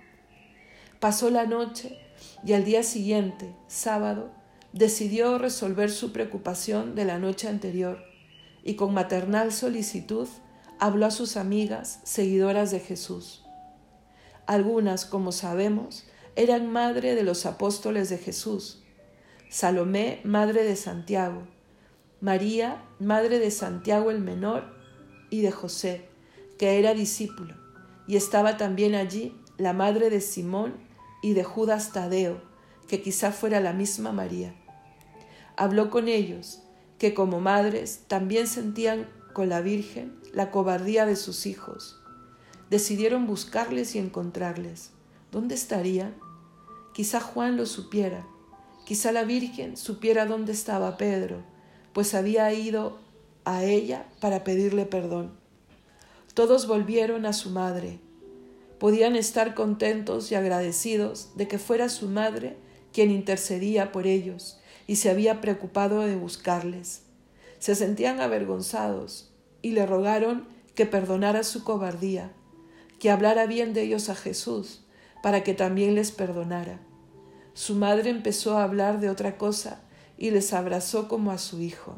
Pasó 1.00 1.30
la 1.30 1.46
noche 1.46 2.00
y 2.46 2.54
al 2.54 2.64
día 2.64 2.84
siguiente, 2.84 3.56
sábado, 3.68 4.32
decidió 4.74 5.38
resolver 5.38 5.90
su 5.92 6.12
preocupación 6.12 6.96
de 6.96 7.06
la 7.06 7.20
noche 7.20 7.48
anterior 7.48 8.04
y 8.64 8.76
con 8.76 8.94
maternal 8.94 9.52
solicitud 9.52 10.28
habló 10.80 11.06
a 11.06 11.12
sus 11.12 11.38
amigas, 11.38 12.00
seguidoras 12.04 12.72
de 12.72 12.80
Jesús. 12.80 13.44
Algunas, 14.46 15.06
como 15.06 15.32
sabemos, 15.32 16.06
eran 16.36 16.72
madre 16.72 17.16
de 17.16 17.24
los 17.24 17.46
apóstoles 17.46 18.10
de 18.10 18.18
Jesús, 18.18 18.84
Salomé, 19.50 20.22
madre 20.24 20.64
de 20.64 20.76
Santiago, 20.76 21.48
María, 22.20 22.84
madre 23.00 23.40
de 23.40 23.52
Santiago 23.52 24.12
el 24.12 24.20
menor 24.20 24.76
y 25.30 25.42
de 25.42 25.52
José, 25.52 26.10
que 26.60 26.80
era 26.80 26.94
discípulo, 26.94 27.56
y 28.08 28.18
estaba 28.18 28.58
también 28.58 28.96
allí 28.96 29.36
la 29.58 29.74
madre 29.74 30.10
de 30.10 30.22
Simón 30.22 30.87
y 31.22 31.34
de 31.34 31.44
Judas 31.44 31.92
Tadeo, 31.92 32.42
que 32.88 33.02
quizá 33.02 33.32
fuera 33.32 33.60
la 33.60 33.74
misma 33.74 34.12
María. 34.12 34.56
Habló 35.56 35.90
con 35.90 36.08
ellos, 36.08 36.62
que 36.98 37.14
como 37.14 37.40
madres 37.40 38.04
también 38.08 38.48
sentían 38.48 39.10
con 39.34 39.50
la 39.50 39.62
Virgen 39.62 40.20
la 40.34 40.52
cobardía 40.52 41.06
de 41.06 41.16
sus 41.16 41.46
hijos. 41.46 42.02
Decidieron 42.70 43.28
buscarles 43.28 43.96
y 43.96 44.00
encontrarles. 44.00 44.92
¿Dónde 45.32 45.56
estarían? 45.56 46.16
Quizá 46.94 47.20
Juan 47.20 47.58
lo 47.58 47.66
supiera, 47.66 48.26
quizá 48.86 49.12
la 49.12 49.24
Virgen 49.24 49.78
supiera 49.78 50.26
dónde 50.26 50.54
estaba 50.54 50.98
Pedro, 50.98 51.44
pues 51.94 52.16
había 52.16 52.52
ido 52.54 52.98
a 53.46 53.64
ella 53.64 54.08
para 54.20 54.44
pedirle 54.44 54.86
perdón. 54.86 55.32
Todos 56.34 56.68
volvieron 56.68 57.26
a 57.26 57.34
su 57.34 57.50
madre. 57.50 58.00
Podían 58.80 59.16
estar 59.16 59.56
contentos 59.56 60.32
y 60.32 60.36
agradecidos 60.36 61.32
de 61.36 61.48
que 61.48 61.58
fuera 61.58 61.90
su 61.90 62.10
madre 62.10 62.58
quien 62.94 63.12
intercedía 63.12 63.92
por 63.92 64.08
ellos 64.08 64.60
y 64.88 64.98
se 64.98 65.10
había 65.10 65.42
preocupado 65.42 66.02
de 66.02 66.16
buscarles. 66.16 67.04
Se 67.60 67.76
sentían 67.76 68.22
avergonzados 68.22 69.32
y 69.62 69.72
le 69.72 69.86
rogaron 69.86 70.48
que 70.76 70.86
perdonara 70.86 71.44
su 71.44 71.64
cobardía, 71.64 72.32
que 73.00 73.10
hablara 73.10 73.48
bien 73.48 73.74
de 73.74 73.82
ellos 73.82 74.10
a 74.10 74.16
Jesús, 74.16 74.84
para 75.24 75.44
que 75.44 75.54
también 75.54 75.96
les 75.96 76.12
perdonara. 76.12 76.80
Su 77.54 77.74
madre 77.74 78.12
empezó 78.12 78.58
a 78.58 78.64
hablar 78.64 79.00
de 79.00 79.10
otra 79.10 79.38
cosa 79.38 79.82
y 80.18 80.30
les 80.32 80.54
abrazó 80.54 81.08
como 81.08 81.32
a 81.32 81.40
su 81.40 81.62
hijo. 81.62 81.98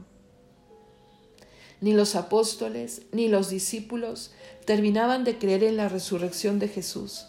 Ni 1.81 1.93
los 1.93 2.15
apóstoles 2.15 3.03
ni 3.12 3.27
los 3.27 3.50
discípulos 3.50 4.31
terminaban 4.65 5.24
de 5.24 5.38
creer 5.38 5.63
en 5.63 5.77
la 5.77 5.89
resurrección 5.89 6.59
de 6.59 6.67
Jesús, 6.67 7.27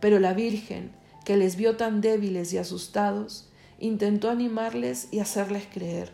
pero 0.00 0.18
la 0.18 0.32
Virgen, 0.32 0.92
que 1.24 1.36
les 1.36 1.56
vio 1.56 1.76
tan 1.76 2.00
débiles 2.00 2.52
y 2.52 2.58
asustados, 2.58 3.50
intentó 3.78 4.30
animarles 4.30 5.08
y 5.10 5.18
hacerles 5.18 5.64
creer. 5.72 6.12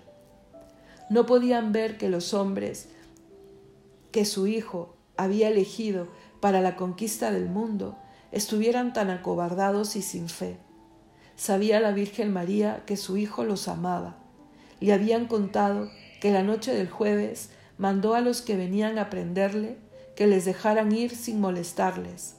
No 1.08 1.24
podían 1.24 1.72
ver 1.72 1.96
que 1.96 2.08
los 2.08 2.34
hombres 2.34 2.88
que 4.10 4.24
su 4.24 4.46
Hijo 4.46 4.96
había 5.16 5.48
elegido 5.48 6.08
para 6.40 6.60
la 6.60 6.76
conquista 6.76 7.30
del 7.30 7.48
mundo 7.48 7.96
estuvieran 8.32 8.92
tan 8.92 9.10
acobardados 9.10 9.96
y 9.96 10.02
sin 10.02 10.28
fe. 10.28 10.58
Sabía 11.36 11.80
la 11.80 11.92
Virgen 11.92 12.32
María 12.32 12.82
que 12.84 12.96
su 12.96 13.16
Hijo 13.16 13.44
los 13.44 13.68
amaba. 13.68 14.16
Le 14.80 14.92
habían 14.92 15.26
contado 15.26 15.90
que 16.20 16.32
la 16.32 16.42
noche 16.42 16.74
del 16.74 16.90
jueves 16.90 17.50
mandó 17.78 18.14
a 18.14 18.20
los 18.20 18.42
que 18.42 18.56
venían 18.56 18.98
a 18.98 19.08
prenderle 19.08 19.78
que 20.16 20.26
les 20.26 20.44
dejaran 20.44 20.92
ir 20.92 21.14
sin 21.14 21.40
molestarles, 21.40 22.34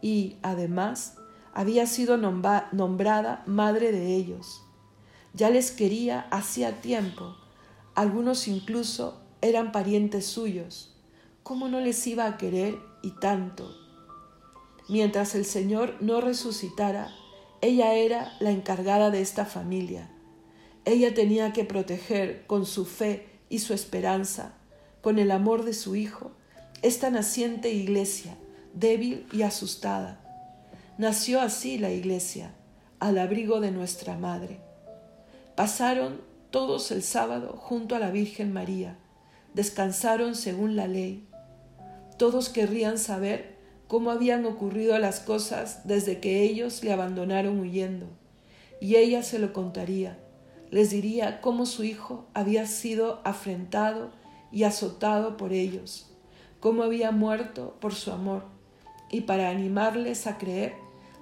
y, 0.00 0.36
además, 0.42 1.16
había 1.52 1.86
sido 1.86 2.16
nombrada 2.16 3.42
madre 3.46 3.92
de 3.92 4.14
ellos. 4.14 4.62
Ya 5.34 5.50
les 5.50 5.70
quería 5.70 6.20
hacía 6.30 6.80
tiempo, 6.80 7.36
algunos 7.94 8.48
incluso 8.48 9.20
eran 9.40 9.72
parientes 9.72 10.26
suyos. 10.26 10.94
¿Cómo 11.42 11.68
no 11.68 11.80
les 11.80 12.06
iba 12.06 12.26
a 12.26 12.36
querer 12.36 12.78
y 13.02 13.10
tanto? 13.10 13.74
Mientras 14.88 15.34
el 15.34 15.44
Señor 15.44 15.96
no 16.00 16.20
resucitara, 16.20 17.10
ella 17.60 17.94
era 17.94 18.32
la 18.40 18.50
encargada 18.50 19.10
de 19.10 19.20
esta 19.20 19.44
familia. 19.44 20.10
Ella 20.84 21.12
tenía 21.12 21.52
que 21.52 21.64
proteger 21.64 22.46
con 22.46 22.64
su 22.64 22.84
fe 22.84 23.26
y 23.48 23.58
su 23.58 23.74
esperanza, 23.74 24.57
con 25.00 25.18
el 25.18 25.30
amor 25.30 25.64
de 25.64 25.74
su 25.74 25.96
Hijo, 25.96 26.32
esta 26.82 27.10
naciente 27.10 27.70
iglesia, 27.72 28.36
débil 28.74 29.26
y 29.32 29.42
asustada. 29.42 30.20
Nació 30.96 31.40
así 31.40 31.78
la 31.78 31.90
iglesia, 31.90 32.54
al 33.00 33.18
abrigo 33.18 33.60
de 33.60 33.70
nuestra 33.70 34.16
Madre. 34.16 34.60
Pasaron 35.54 36.20
todos 36.50 36.90
el 36.90 37.02
sábado 37.02 37.56
junto 37.56 37.94
a 37.94 37.98
la 37.98 38.10
Virgen 38.10 38.52
María, 38.52 38.96
descansaron 39.54 40.34
según 40.34 40.76
la 40.76 40.86
ley. 40.86 41.26
Todos 42.16 42.48
querrían 42.48 42.98
saber 42.98 43.56
cómo 43.86 44.10
habían 44.10 44.44
ocurrido 44.46 44.98
las 44.98 45.20
cosas 45.20 45.86
desde 45.86 46.20
que 46.20 46.42
ellos 46.42 46.84
le 46.84 46.92
abandonaron 46.92 47.58
huyendo, 47.58 48.06
y 48.80 48.96
ella 48.96 49.22
se 49.22 49.38
lo 49.38 49.52
contaría, 49.52 50.18
les 50.70 50.90
diría 50.90 51.40
cómo 51.40 51.66
su 51.66 51.84
hijo 51.84 52.26
había 52.34 52.66
sido 52.66 53.20
afrentado 53.24 54.10
y 54.50 54.64
azotado 54.64 55.36
por 55.36 55.52
ellos, 55.52 56.10
cómo 56.60 56.82
había 56.82 57.10
muerto 57.10 57.76
por 57.80 57.94
su 57.94 58.12
amor, 58.12 58.44
y 59.10 59.22
para 59.22 59.50
animarles 59.50 60.26
a 60.26 60.38
creer, 60.38 60.74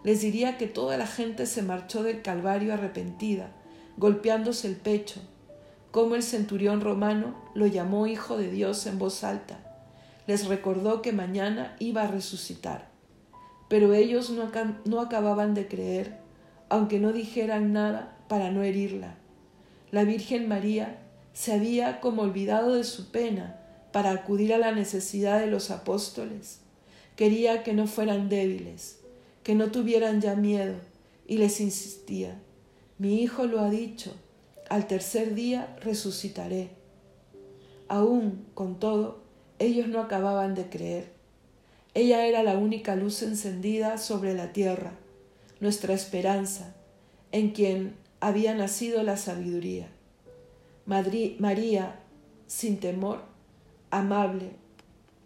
les 0.03 0.21
diría 0.21 0.57
que 0.57 0.67
toda 0.67 0.97
la 0.97 1.07
gente 1.07 1.47
se 1.47 1.63
marchó 1.63 2.03
del 2.03 2.23
Calvario 2.23 2.73
arrepentida, 2.73 3.53
golpeándose 3.97 4.69
el 4.69 4.77
pecho, 4.77 5.21
cómo 5.91 6.15
el 6.15 6.23
centurión 6.23 6.81
romano 6.81 7.35
lo 7.55 7.67
llamó 7.67 8.07
Hijo 8.07 8.37
de 8.37 8.51
Dios 8.51 8.87
en 8.87 8.99
voz 8.99 9.25
alta. 9.25 9.59
Les 10.27 10.47
recordó 10.47 11.03
que 11.03 11.13
mañana 11.13 11.77
iba 11.79 12.03
a 12.03 12.07
resucitar. 12.07 12.89
Pero 13.69 13.95
ellos 13.95 14.31
no, 14.31 14.51
no 14.85 15.01
acababan 15.01 15.55
de 15.55 15.67
creer, 15.67 16.19
aunque 16.69 17.01
no 17.01 17.13
dijeran 17.13 17.73
nada 17.73 18.17
para 18.29 18.51
no 18.51 18.63
herirla. 18.63 19.17
La 19.91 20.05
Virgen 20.05 20.49
María 20.49 20.99
se 21.37 21.53
había 21.53 22.01
como 22.01 22.23
olvidado 22.23 22.77
de 22.77 22.85
su 22.85 23.11
pena 23.11 23.61
para 23.93 24.11
acudir 24.11 24.55
a 24.55 24.59
la 24.59 24.73
necesidad 24.73 25.39
de 25.39 25.47
los 25.47 25.71
apóstoles. 25.71 26.61
Quería 27.15 27.63
que 27.63 27.75
no 27.75 27.87
fueran 27.87 28.31
débiles, 28.31 29.01
que 29.43 29.55
no 29.55 29.71
tuvieran 29.71 30.23
ya 30.23 30.35
miedo, 30.35 30.77
y 31.27 31.37
les 31.37 31.61
insistía, 31.61 32.41
mi 32.97 33.21
hijo 33.21 33.45
lo 33.45 33.61
ha 33.61 33.69
dicho, 33.69 34.15
al 34.71 34.87
tercer 34.87 35.35
día 35.35 35.77
resucitaré. 35.83 36.71
Aún, 37.89 38.47
con 38.55 38.81
todo, 38.81 39.19
ellos 39.59 39.89
no 39.89 40.01
acababan 40.01 40.55
de 40.55 40.71
creer. 40.71 41.13
Ella 41.93 42.27
era 42.27 42.43
la 42.45 42.57
única 42.57 42.97
luz 42.97 43.23
encendida 43.23 43.99
sobre 43.99 44.33
la 44.33 44.55
tierra, 44.55 44.95
nuestra 45.61 45.93
esperanza, 45.93 46.75
en 47.31 47.51
quien 47.51 47.95
había 48.21 48.55
nacido 48.55 49.03
la 49.03 49.19
sabiduría. 49.19 49.91
María, 50.87 52.01
sin 52.47 52.79
temor, 52.79 53.23
amable, 53.91 54.51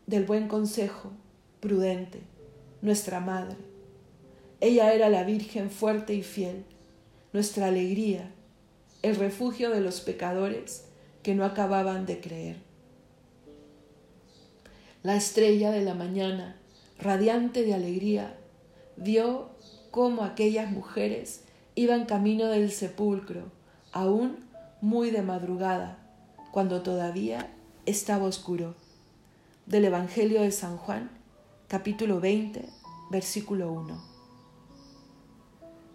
del 0.07 0.25
buen 0.25 0.49
consejo, 0.49 1.13
prudente, 1.61 2.21
nuestra 2.81 3.21
madre. 3.21 3.57
Ella 4.61 4.93
era 4.95 5.11
la 5.11 5.23
Virgen 5.25 5.71
fuerte 5.71 6.15
y 6.15 6.23
fiel, 6.23 6.65
nuestra 7.33 7.67
alegría, 7.67 8.31
el 9.03 9.17
refugio 9.17 9.71
de 9.71 9.81
los 9.81 10.01
pecadores 10.01 10.87
que 11.23 11.35
no 11.35 11.45
acababan 11.45 12.07
de 12.07 12.21
creer. 12.21 12.57
La 15.03 15.17
estrella 15.17 15.71
de 15.71 15.83
la 15.83 15.95
mañana, 15.95 16.57
radiante 16.99 17.65
de 17.65 17.75
alegría, 17.75 18.35
vio 18.97 19.51
cómo 19.91 20.25
aquellas 20.25 20.71
mujeres 20.71 21.43
iban 21.75 22.07
camino 22.07 22.47
del 22.47 22.71
sepulcro, 22.71 23.45
aún 23.93 24.50
muy 24.81 25.11
de 25.11 25.23
madrugada, 25.23 25.99
cuando 26.53 26.83
todavía 26.83 27.51
estaba 27.87 28.25
oscuro. 28.25 28.75
Del 29.67 29.85
Evangelio 29.85 30.41
de 30.41 30.51
San 30.51 30.79
Juan, 30.79 31.11
capítulo 31.69 32.19
20, 32.21 32.69
versículo 33.11 33.73
1. 33.73 34.03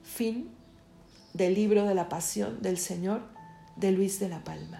Fin 0.04 0.50
del 1.34 1.56
libro 1.56 1.86
de 1.86 1.96
la 1.96 2.08
Pasión 2.08 2.62
del 2.62 2.78
Señor 2.78 3.22
de 3.76 3.92
Luis 3.92 4.20
de 4.20 4.30
la 4.30 4.44
Palma. 4.44 4.80